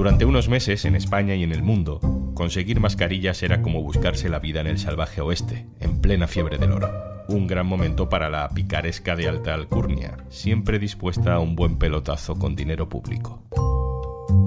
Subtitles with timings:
[0.00, 2.00] Durante unos meses, en España y en el mundo,
[2.32, 6.72] conseguir mascarillas era como buscarse la vida en el salvaje oeste, en plena fiebre del
[6.72, 6.88] oro.
[7.28, 12.38] Un gran momento para la picaresca de alta alcurnia, siempre dispuesta a un buen pelotazo
[12.38, 13.44] con dinero público.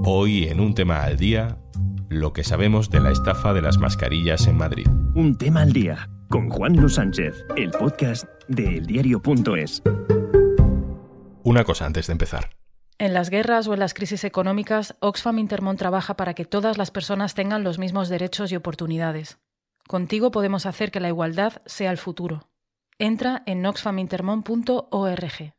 [0.05, 1.59] Hoy, en un tema al día,
[2.09, 4.87] lo que sabemos de la estafa de las mascarillas en Madrid.
[5.13, 9.83] Un tema al día, con Juan Luis Sánchez, el podcast de eldiario.es.
[11.43, 12.62] Una cosa antes de empezar.
[13.03, 16.89] En las guerras o en las crisis económicas, Oxfam Intermón trabaja para que todas las
[16.89, 19.39] personas tengan los mismos derechos y oportunidades.
[19.89, 22.47] Contigo podemos hacer que la igualdad sea el futuro.
[22.99, 25.53] Entra en oxfamintermon.org.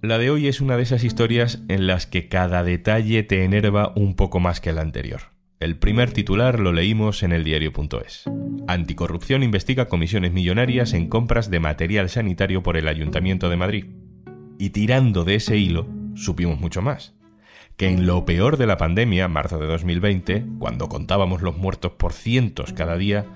[0.00, 3.92] La de hoy es una de esas historias en las que cada detalle te enerva
[3.96, 5.20] un poco más que el anterior.
[5.60, 8.24] El primer titular lo leímos en el diario.es.
[8.66, 13.84] Anticorrupción investiga comisiones millonarias en compras de material sanitario por el Ayuntamiento de Madrid.
[14.58, 17.14] Y tirando de ese hilo, supimos mucho más.
[17.76, 22.14] Que en lo peor de la pandemia, marzo de 2020, cuando contábamos los muertos por
[22.14, 23.26] cientos cada día,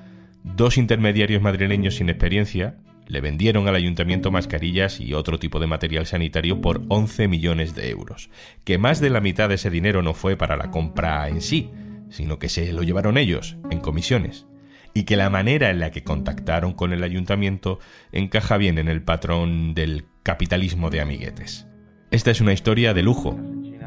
[0.43, 6.07] dos intermediarios madrileños sin experiencia le vendieron al ayuntamiento mascarillas y otro tipo de material
[6.07, 8.31] sanitario por 11 millones de euros.
[8.65, 11.69] Que más de la mitad de ese dinero no fue para la compra en sí,
[12.11, 14.47] sino que se lo llevaron ellos, en comisiones,
[14.95, 17.79] y que la manera en la que contactaron con el ayuntamiento
[18.13, 21.69] encaja bien en el patrón del capitalismo de amiguetes.
[22.11, 23.37] Esta es una historia de lujo,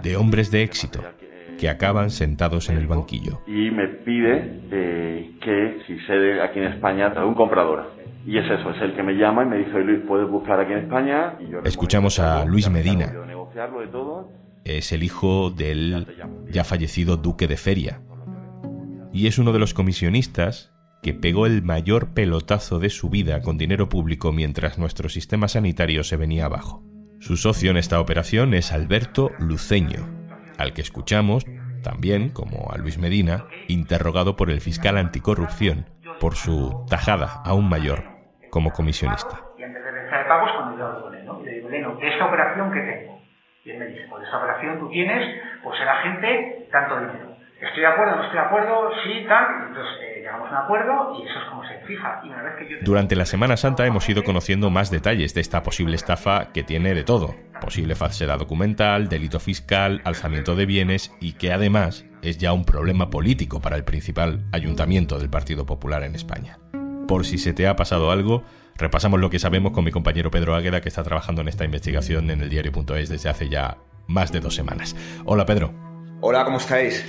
[0.04, 1.02] de hombres de éxito,
[1.58, 3.42] que acaban sentados en el banquillo.
[3.48, 7.95] Y me pide eh, que si sé aquí en España un comprador.
[8.26, 10.73] Y es eso, es el que me llama y me dice, Luis, puedes buscar aquí
[10.73, 11.36] en España.
[11.40, 13.14] Y yo Escuchamos a Luis Medina.
[14.68, 16.06] Es el hijo del
[16.52, 18.02] ya fallecido duque de Feria,
[19.14, 23.58] y es uno de los comisionistas que pegó el mayor pelotazo de su vida con
[23.58, 26.84] dinero público mientras nuestro sistema sanitario se venía abajo.
[27.22, 30.06] Su socio en esta operación es Alberto Luceño,
[30.58, 31.45] al que escuchamos,
[31.82, 35.86] también, como a Luis Medina, interrogado por el fiscal anticorrupción
[36.20, 38.04] por su tajada aún mayor
[38.50, 39.45] como comisionista.
[39.58, 41.42] Y antes de pensar pagos, cuando yo hablo con él, ¿no?
[41.42, 43.17] Y le digo, Leno, ¿de esta operación que tengo?
[43.67, 47.36] Y él me dice, pues esa operación tú tienes, pues será gente, tanto dinero.
[47.60, 49.45] Estoy de acuerdo, no estoy de acuerdo, sí, tal.
[49.67, 52.22] Entonces eh, llegamos a un acuerdo y eso es como se fija.
[52.83, 56.94] Durante la Semana Santa hemos ido conociendo más detalles de esta posible estafa que tiene
[56.94, 57.36] de todo.
[57.60, 63.10] Posible falsedad documental, delito fiscal, alzamiento de bienes y que además es ya un problema
[63.10, 66.58] político para el principal ayuntamiento del Partido Popular en España.
[67.06, 68.45] Por si se te ha pasado algo,
[68.77, 72.30] repasamos lo que sabemos con mi compañero Pedro Águeda que está trabajando en esta investigación
[72.30, 73.77] en el diario.es desde hace ya
[74.08, 74.95] más de dos semanas.
[75.26, 75.73] Hola Pedro.
[76.21, 77.05] Hola, ¿cómo estáis?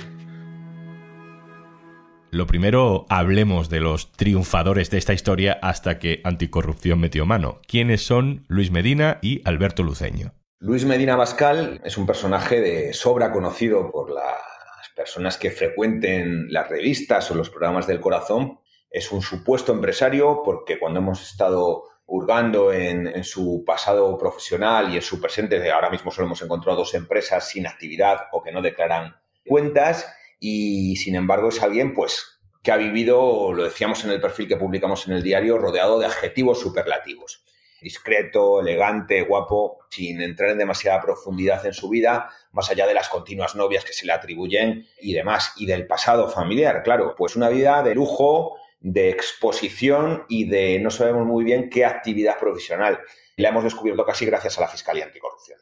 [2.31, 7.59] Lo primero, hablemos de los triunfadores de esta historia hasta que Anticorrupción metió mano.
[7.67, 10.33] ¿Quiénes son Luis Medina y Alberto Luceño?
[10.59, 16.69] Luis Medina Bascal es un personaje de sobra conocido por las personas que frecuenten las
[16.69, 18.59] revistas o los programas del corazón.
[18.89, 25.01] Es un supuesto empresario porque cuando hemos estado hurgando en, su pasado profesional y en
[25.01, 29.15] su presente, ahora mismo solo hemos encontrado dos empresas sin actividad o que no declaran
[29.45, 34.47] cuentas y sin embargo es alguien pues que ha vivido, lo decíamos en el perfil
[34.47, 37.43] que publicamos en el diario, rodeado de adjetivos superlativos.
[37.81, 43.07] Discreto, elegante, guapo, sin entrar en demasiada profundidad en su vida, más allá de las
[43.07, 47.47] continuas novias que se le atribuyen y demás, y del pasado familiar, claro, pues una
[47.47, 52.99] vida de lujo, de exposición y de no sabemos muy bien qué actividad profesional.
[53.35, 55.59] La hemos descubierto casi gracias a la Fiscalía Anticorrupción.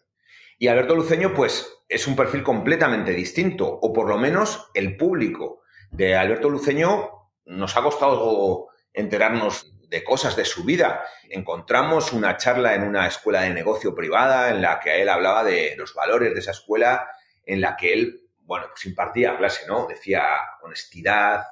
[0.59, 5.61] Y Alberto Luceño, pues es un perfil completamente distinto, o por lo menos el público
[5.91, 7.11] de Alberto Luceño
[7.45, 11.03] nos ha costado enterarnos de cosas de su vida.
[11.29, 15.75] Encontramos una charla en una escuela de negocio privada en la que él hablaba de
[15.77, 17.07] los valores de esa escuela,
[17.45, 19.87] en la que él, bueno, pues impartía clase, ¿no?
[19.87, 20.23] Decía
[20.61, 21.43] honestidad,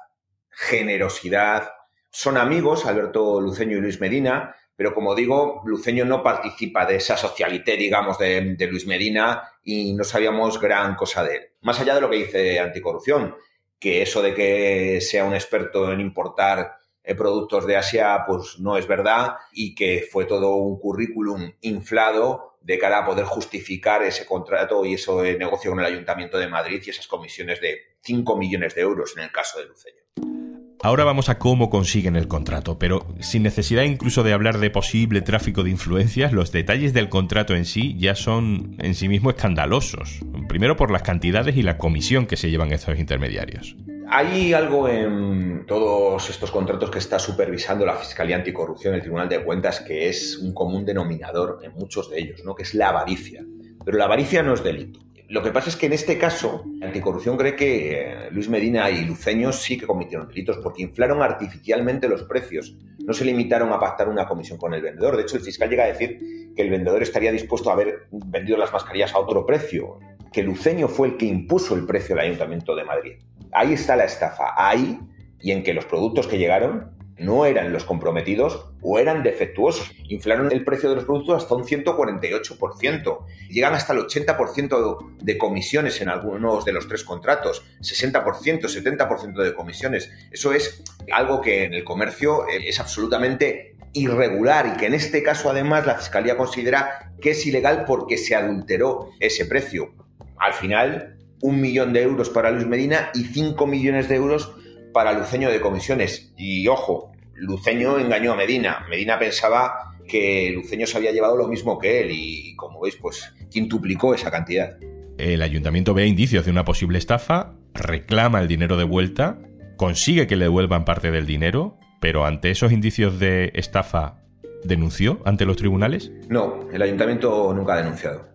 [0.56, 1.68] generosidad.
[2.10, 7.16] Son amigos, Alberto Luceño y Luis Medina, pero como digo, Luceño no participa de esa
[7.18, 11.42] socialité, digamos, de, Luis Medina y no sabíamos gran cosa de él.
[11.60, 13.34] Más allá de lo que dice Anticorrupción,
[13.78, 18.78] que eso de que sea un experto en importar eh, productos de Asia, pues no
[18.78, 24.24] es verdad y que fue todo un currículum inflado de cara a poder justificar ese
[24.24, 28.74] contrato y ese negocio con el Ayuntamiento de Madrid y esas comisiones de 5 millones
[28.74, 30.35] de euros en el caso de Luceño.
[30.82, 35.22] Ahora vamos a cómo consiguen el contrato, pero sin necesidad incluso de hablar de posible
[35.22, 40.20] tráfico de influencias, los detalles del contrato en sí ya son en sí mismo escandalosos.
[40.48, 43.74] Primero por las cantidades y la comisión que se llevan estos intermediarios.
[44.08, 49.42] Hay algo en todos estos contratos que está supervisando la Fiscalía Anticorrupción, el Tribunal de
[49.42, 52.54] Cuentas, que es un común denominador en muchos de ellos, ¿no?
[52.54, 53.44] que es la avaricia.
[53.84, 55.00] pero la avaricia no es delito.
[55.28, 59.04] Lo que pasa es que en este caso, anticorrupción cree que eh, Luis Medina y
[59.04, 62.76] Luceño sí que cometieron delitos porque inflaron artificialmente los precios.
[62.98, 65.16] No se limitaron a pactar una comisión con el vendedor.
[65.16, 68.56] De hecho, el fiscal llega a decir que el vendedor estaría dispuesto a haber vendido
[68.56, 69.98] las mascarillas a otro precio,
[70.32, 73.14] que Luceño fue el que impuso el precio del Ayuntamiento de Madrid.
[73.52, 74.98] Ahí está la estafa, ahí
[75.40, 79.92] y en que los productos que llegaron no eran los comprometidos o eran defectuosos.
[80.08, 83.18] Inflaron el precio de los productos hasta un 148%.
[83.48, 89.54] Llegan hasta el 80% de comisiones en algunos de los tres contratos, 60%, 70% de
[89.54, 90.10] comisiones.
[90.30, 90.82] Eso es
[91.12, 95.94] algo que en el comercio es absolutamente irregular y que en este caso además la
[95.94, 99.94] Fiscalía considera que es ilegal porque se adulteró ese precio.
[100.38, 104.54] Al final, un millón de euros para Luis Medina y 5 millones de euros
[104.96, 106.32] para Luceño de comisiones.
[106.38, 108.86] Y ojo, Luceño engañó a Medina.
[108.88, 113.30] Medina pensaba que Luceño se había llevado lo mismo que él y como veis, pues
[113.50, 114.78] quintuplicó esa cantidad.
[115.18, 119.38] El ayuntamiento ve indicios de una posible estafa, reclama el dinero de vuelta,
[119.76, 124.22] consigue que le devuelvan parte del dinero, pero ante esos indicios de estafa,
[124.64, 126.10] ¿denunció ante los tribunales?
[126.30, 128.30] No, el ayuntamiento nunca ha denunciado.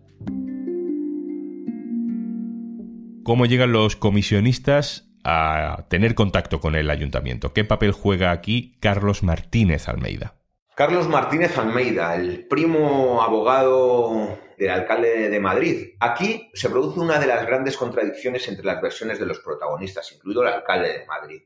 [3.23, 7.53] ¿Cómo llegan los comisionistas a tener contacto con el ayuntamiento.
[7.53, 10.35] ¿Qué papel juega aquí Carlos Martínez Almeida?
[10.75, 15.95] Carlos Martínez Almeida, el primo abogado del alcalde de Madrid.
[15.99, 20.43] Aquí se produce una de las grandes contradicciones entre las versiones de los protagonistas, incluido
[20.43, 21.41] el alcalde de Madrid.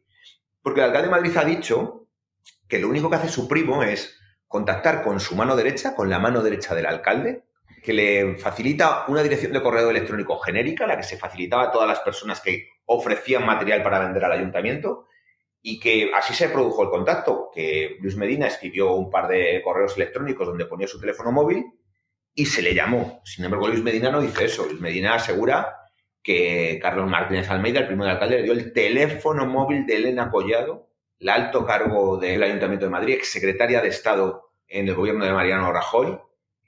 [0.62, 2.08] Porque el alcalde de Madrid ha dicho
[2.68, 4.18] que lo único que hace su primo es
[4.48, 7.44] contactar con su mano derecha, con la mano derecha del alcalde,
[7.84, 11.88] que le facilita una dirección de correo electrónico genérica, la que se facilitaba a todas
[11.88, 15.08] las personas que ofrecían material para vender al ayuntamiento,
[15.62, 19.98] y que así se produjo el contacto, que Luis Medina escribió un par de correos
[19.98, 21.66] electrónicos donde ponía su teléfono móvil
[22.36, 23.22] y se le llamó.
[23.24, 24.66] Sin embargo, Luis Medina no dice eso.
[24.66, 25.76] Luis Medina asegura
[26.22, 30.90] que Carlos Martínez Almeida, el primer alcalde, le dio el teléfono móvil de Elena Collado,
[31.18, 35.72] la alto cargo del Ayuntamiento de Madrid, exsecretaria de Estado en el gobierno de Mariano
[35.72, 36.20] Rajoy,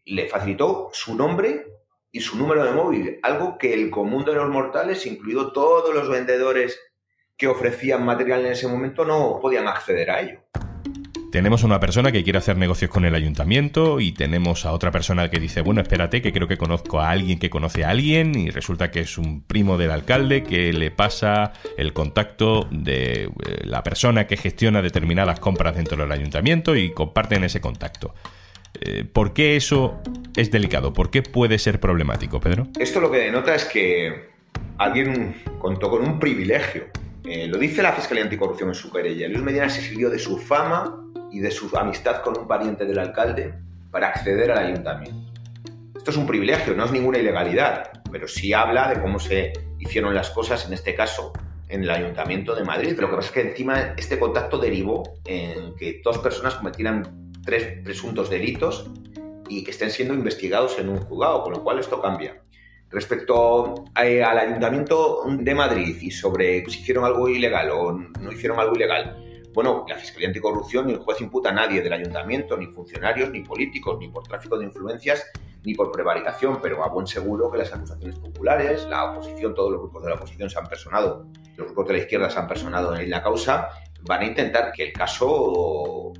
[0.06, 1.66] le facilitó su nombre
[2.12, 6.10] y su número de móvil, algo que el común de los mortales, incluido todos los
[6.10, 6.80] vendedores
[7.38, 10.40] que ofrecían material en ese momento, no podían acceder a ello.
[11.32, 15.30] Tenemos una persona que quiere hacer negocios con el ayuntamiento y tenemos a otra persona
[15.30, 18.50] que dice, bueno, espérate, que creo que conozco a alguien que conoce a alguien y
[18.50, 23.30] resulta que es un primo del alcalde que le pasa el contacto de eh,
[23.66, 28.16] la persona que gestiona determinadas compras dentro del ayuntamiento y comparten ese contacto.
[28.82, 30.02] Eh, ¿Por qué eso
[30.36, 30.94] es delicado?
[30.94, 32.68] ¿Por qué puede ser problemático, Pedro?
[32.80, 34.30] Esto lo que denota es que
[34.78, 36.86] alguien contó con un privilegio.
[37.26, 39.28] Eh, lo dice la Fiscalía Anticorrupción en su querella.
[39.28, 43.00] Luis Medina se sirvió de su fama y de su amistad con un pariente del
[43.00, 43.54] alcalde
[43.92, 45.34] para acceder al ayuntamiento.
[45.96, 50.16] Esto es un privilegio, no es ninguna ilegalidad, pero sí habla de cómo se hicieron
[50.16, 51.34] las cosas, en este caso,
[51.70, 52.98] en el Ayuntamiento de Madrid.
[52.98, 57.82] Lo que pasa es que encima este contacto derivó en que dos personas cometieran tres
[57.82, 58.92] presuntos delitos
[59.48, 62.44] y que estén siendo investigados en un juzgado, con lo cual esto cambia.
[62.90, 68.60] Respecto eh, al Ayuntamiento de Madrid y sobre si hicieron algo ilegal o no hicieron
[68.60, 69.24] algo ilegal,
[69.54, 73.42] bueno, la Fiscalía Anticorrupción ni el juez imputa a nadie del ayuntamiento, ni funcionarios, ni
[73.42, 75.26] políticos, ni por tráfico de influencias,
[75.64, 79.82] ni por prevaricación, pero a buen seguro que las acusaciones populares, la oposición, todos los
[79.82, 81.26] grupos de la oposición se han personado,
[81.56, 83.70] los grupos de la izquierda se han personado en la causa,
[84.04, 86.14] van a intentar que el caso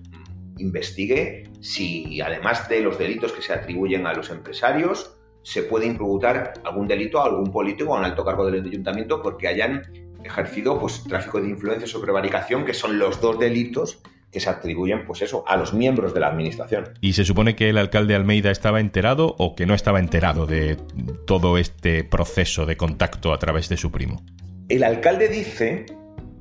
[0.60, 6.54] investigue si, además de los delitos que se atribuyen a los empresarios, se puede imputar
[6.66, 9.84] algún delito a algún político o a un alto cargo del ayuntamiento porque hayan
[10.24, 15.06] ejercido pues, tráfico de influencias o prevaricación, que son los dos delitos que se atribuyen,
[15.06, 16.90] pues eso, a los miembros de la administración.
[17.00, 20.78] ¿Y se supone que el alcalde Almeida estaba enterado o que no estaba enterado de
[21.26, 24.22] todo este proceso de contacto a través de su primo?
[24.68, 25.86] El alcalde dice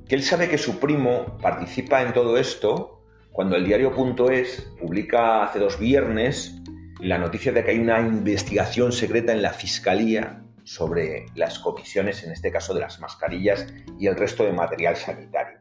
[0.08, 2.95] que él sabe que su primo participa en todo esto
[3.36, 6.54] cuando el diario.es publica hace dos viernes
[7.00, 12.32] la noticia de que hay una investigación secreta en la Fiscalía sobre las comisiones, en
[12.32, 13.66] este caso de las mascarillas
[13.98, 15.58] y el resto de material sanitario.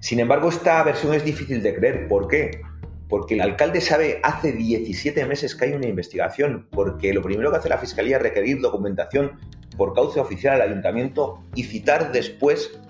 [0.00, 2.08] Sin embargo, esta versión es difícil de creer.
[2.08, 2.60] ¿Por qué?
[3.08, 7.58] Porque el alcalde sabe hace 17 meses que hay una investigación, porque lo primero que
[7.58, 9.38] hace la Fiscalía es requerir documentación
[9.76, 12.80] por cauce oficial al ayuntamiento y citar después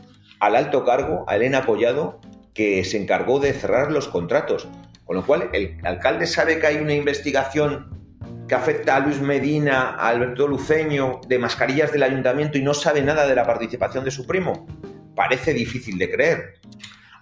[0.41, 2.19] al alto cargo, a Elena Collado,
[2.55, 4.69] que se encargó de cerrar los contratos.
[5.05, 8.03] Con lo cual, el alcalde sabe que hay una investigación
[8.49, 13.03] que afecta a Luis Medina, a Alberto Luceño, de mascarillas del ayuntamiento y no sabe
[13.03, 14.67] nada de la participación de su primo.
[15.15, 16.55] Parece difícil de creer.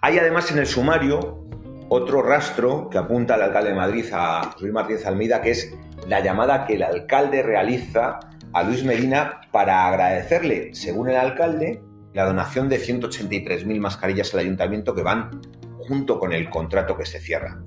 [0.01, 1.45] Hay además en el sumario
[1.89, 5.73] otro rastro que apunta al alcalde de Madrid, a Luis Martínez Almeida, que es
[6.07, 8.19] la llamada que el alcalde realiza
[8.53, 11.81] a Luis Medina para agradecerle, según el alcalde,
[12.13, 15.41] la donación de 183.000 mascarillas al ayuntamiento que van
[15.79, 17.61] junto con el contrato que se cierra.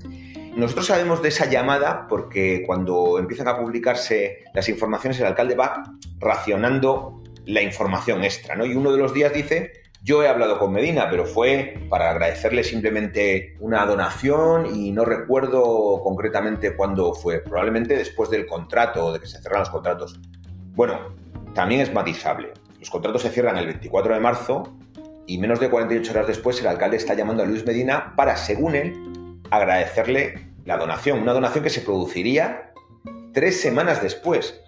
[0.57, 5.83] Nosotros sabemos de esa llamada porque cuando empiezan a publicarse las informaciones, el alcalde va
[6.19, 8.55] racionando la información extra.
[8.65, 9.73] Y uno de los días dice,
[10.03, 16.01] yo he hablado con Medina, pero fue para agradecerle simplemente una donación y no recuerdo
[16.03, 20.21] concretamente cuándo fue, probablemente después del contrato, de que se cerran los contratos.
[20.75, 21.15] Bueno,
[21.55, 22.53] también es matizable.
[22.85, 24.77] Los contratos se cierran el 24 de marzo
[25.27, 28.75] y menos de 48 horas después el alcalde está llamando a Luis Medina para, según
[28.75, 28.93] él,
[29.51, 31.21] agradecerle la donación.
[31.21, 32.75] Una donación que se produciría
[33.33, 34.61] tres semanas después.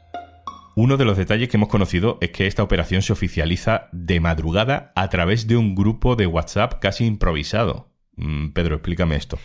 [0.77, 4.93] Uno de los detalles que hemos conocido es que esta operación se oficializa de madrugada
[4.97, 7.91] a través de un grupo de WhatsApp casi improvisado.
[8.17, 9.39] Mm, Pedro, explícame esto.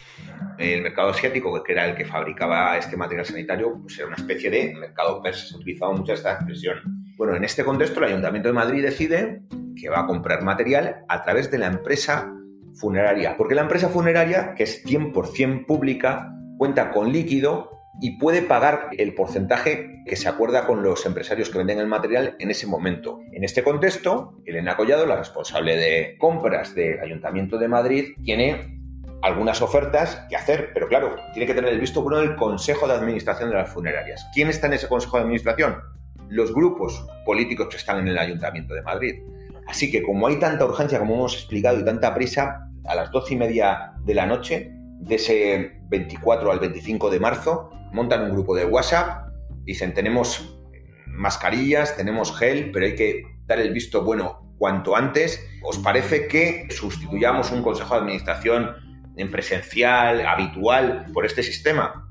[0.57, 4.49] El mercado asiático, que era el que fabricaba este material sanitario, pues era una especie
[4.49, 5.45] de mercado persa.
[5.45, 7.00] Se utilizaba mucho esta expresión.
[7.21, 9.43] Bueno, en este contexto, el Ayuntamiento de Madrid decide
[9.79, 12.33] que va a comprar material a través de la empresa
[12.73, 13.37] funeraria.
[13.37, 17.69] Porque la empresa funeraria, que es 100% pública, cuenta con líquido
[18.01, 22.35] y puede pagar el porcentaje que se acuerda con los empresarios que venden el material
[22.39, 23.19] en ese momento.
[23.33, 28.81] En este contexto, Elena Collado, la responsable de compras del Ayuntamiento de Madrid, tiene
[29.21, 32.95] algunas ofertas que hacer, pero claro, tiene que tener el visto bueno del Consejo de
[32.95, 34.27] Administración de las funerarias.
[34.33, 36.00] ¿Quién está en ese Consejo de Administración?
[36.31, 39.21] Los grupos políticos que están en el Ayuntamiento de Madrid.
[39.67, 43.33] Así que como hay tanta urgencia, como hemos explicado, y tanta prisa, a las doce
[43.33, 48.55] y media de la noche, de ese 24 al 25 de marzo, montan un grupo
[48.55, 49.27] de WhatsApp,
[49.63, 50.57] dicen tenemos
[51.05, 55.45] mascarillas, tenemos gel, pero hay que dar el visto bueno cuanto antes.
[55.63, 58.75] ¿Os parece que sustituyamos un consejo de administración
[59.17, 62.11] en presencial, habitual, por este sistema?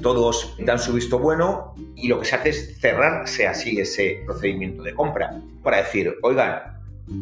[0.00, 4.82] Todos dan su visto bueno y lo que se hace es cerrarse así ese procedimiento
[4.82, 6.76] de compra para decir, oigan,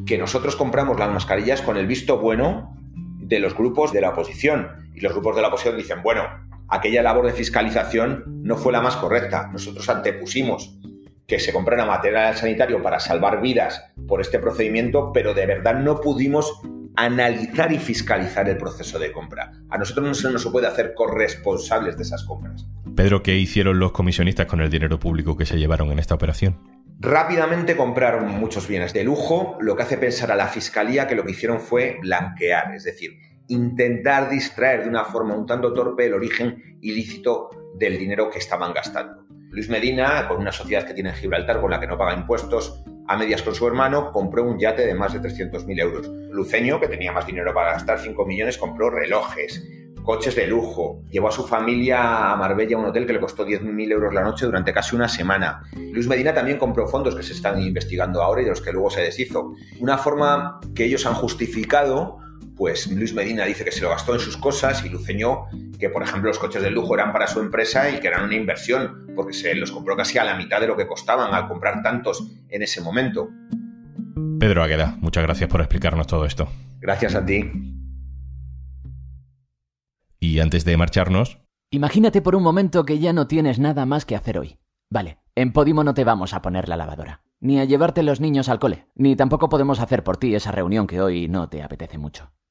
[0.07, 2.77] que nosotros compramos las mascarillas con el visto bueno
[3.19, 4.91] de los grupos de la oposición.
[4.95, 6.25] Y los grupos de la oposición dicen, bueno,
[6.69, 9.49] aquella labor de fiscalización no fue la más correcta.
[9.53, 10.79] Nosotros antepusimos
[11.27, 16.01] que se comprara material sanitario para salvar vidas por este procedimiento, pero de verdad no
[16.01, 16.61] pudimos
[16.97, 19.53] analizar y fiscalizar el proceso de compra.
[19.71, 22.67] A nosotros no se nos puede hacer corresponsables de esas compras.
[22.95, 26.59] Pedro, ¿qué hicieron los comisionistas con el dinero público que se llevaron en esta operación?
[27.01, 31.25] Rápidamente compraron muchos bienes de lujo, lo que hace pensar a la fiscalía que lo
[31.25, 36.15] que hicieron fue blanquear, es decir, intentar distraer de una forma un tanto torpe el
[36.15, 39.27] origen ilícito del dinero que estaban gastando.
[39.51, 42.85] Luis Medina, con una sociedad que tiene en Gibraltar con la que no paga impuestos,
[43.07, 46.11] a medias con su hermano, compró un yate de más de 300.000 euros.
[46.31, 49.63] Luceño, que tenía más dinero para gastar 5 millones, compró relojes,
[50.03, 51.03] coches de lujo.
[51.11, 54.23] Llevó a su familia a Marbella a un hotel que le costó 10.000 euros la
[54.23, 55.63] noche durante casi una semana.
[55.75, 58.91] Luis Medina también compró fondos que se están investigando ahora y de los que luego
[58.91, 59.55] se deshizo.
[59.81, 62.19] Una forma que ellos han justificado
[62.57, 65.47] pues Luis Medina dice que se lo gastó en sus cosas y Luceño
[65.79, 68.37] que, por ejemplo, los coches de lujo eran para su empresa y que eran una
[68.37, 71.83] inversión, porque se los compró casi a la mitad de lo que costaban al comprar
[71.83, 73.29] tantos en ese momento.
[74.39, 76.49] Pedro Agueda, muchas gracias por explicarnos todo esto.
[76.81, 77.51] Gracias a ti.
[80.21, 81.39] Y antes de marcharnos...
[81.71, 84.59] Imagínate por un momento que ya no tienes nada más que hacer hoy.
[84.91, 88.49] Vale, en Podimo no te vamos a poner la lavadora, ni a llevarte los niños
[88.49, 91.99] al cole, ni tampoco podemos hacer por ti esa reunión que hoy no te apetece
[91.99, 92.31] mucho.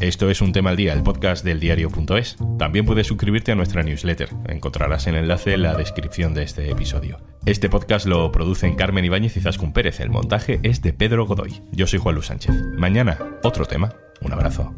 [0.00, 2.36] Esto es un tema al día, el podcast del diario.es.
[2.58, 4.28] También puedes suscribirte a nuestra newsletter.
[4.46, 7.18] Encontrarás el enlace en la descripción de este episodio.
[7.46, 10.00] Este podcast lo producen Carmen Ibáñez y Zascun Pérez.
[10.00, 11.62] El montaje es de Pedro Godoy.
[11.72, 12.54] Yo soy Juan Luis Sánchez.
[12.76, 13.94] Mañana, otro tema.
[14.20, 14.74] Un abrazo.